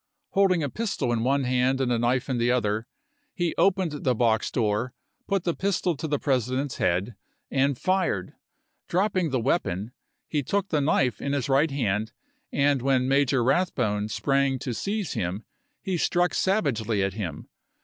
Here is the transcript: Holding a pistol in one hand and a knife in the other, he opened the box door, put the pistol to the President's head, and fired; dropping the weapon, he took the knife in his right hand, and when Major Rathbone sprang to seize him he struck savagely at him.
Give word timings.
Holding 0.31 0.63
a 0.63 0.69
pistol 0.71 1.13
in 1.13 1.23
one 1.23 1.43
hand 1.43 1.79
and 1.79 1.91
a 1.91 1.99
knife 1.99 2.27
in 2.27 2.39
the 2.39 2.49
other, 2.49 2.87
he 3.35 3.53
opened 3.55 3.91
the 4.03 4.15
box 4.15 4.49
door, 4.49 4.95
put 5.27 5.43
the 5.43 5.53
pistol 5.53 5.95
to 5.95 6.07
the 6.07 6.17
President's 6.17 6.77
head, 6.77 7.13
and 7.51 7.77
fired; 7.77 8.33
dropping 8.87 9.29
the 9.29 9.39
weapon, 9.39 9.91
he 10.27 10.41
took 10.41 10.69
the 10.69 10.81
knife 10.81 11.21
in 11.21 11.33
his 11.33 11.47
right 11.49 11.69
hand, 11.69 12.13
and 12.51 12.81
when 12.81 13.07
Major 13.07 13.43
Rathbone 13.43 14.07
sprang 14.07 14.57
to 14.57 14.73
seize 14.73 15.13
him 15.13 15.45
he 15.83 15.97
struck 15.97 16.33
savagely 16.33 17.03
at 17.03 17.13
him. 17.13 17.47